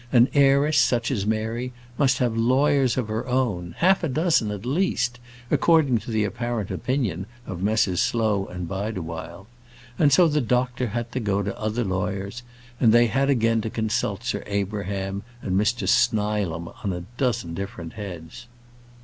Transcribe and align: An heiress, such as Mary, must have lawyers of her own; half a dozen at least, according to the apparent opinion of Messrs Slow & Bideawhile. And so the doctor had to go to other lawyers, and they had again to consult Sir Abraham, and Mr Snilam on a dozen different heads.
An 0.11 0.29
heiress, 0.33 0.79
such 0.79 1.11
as 1.11 1.27
Mary, 1.27 1.73
must 1.95 2.17
have 2.17 2.35
lawyers 2.35 2.97
of 2.97 3.07
her 3.07 3.27
own; 3.27 3.75
half 3.77 4.03
a 4.03 4.07
dozen 4.09 4.49
at 4.49 4.65
least, 4.65 5.19
according 5.51 5.99
to 5.99 6.09
the 6.09 6.23
apparent 6.23 6.71
opinion 6.71 7.27
of 7.45 7.61
Messrs 7.61 8.01
Slow 8.01 8.45
& 8.59 8.67
Bideawhile. 8.67 9.45
And 9.99 10.11
so 10.11 10.27
the 10.27 10.41
doctor 10.41 10.87
had 10.87 11.11
to 11.11 11.19
go 11.19 11.43
to 11.43 11.55
other 11.55 11.83
lawyers, 11.83 12.41
and 12.79 12.91
they 12.91 13.05
had 13.05 13.29
again 13.29 13.61
to 13.61 13.69
consult 13.69 14.23
Sir 14.23 14.41
Abraham, 14.47 15.21
and 15.39 15.51
Mr 15.55 15.87
Snilam 15.87 16.69
on 16.83 16.93
a 16.93 17.03
dozen 17.19 17.53
different 17.53 17.93
heads. 17.93 18.47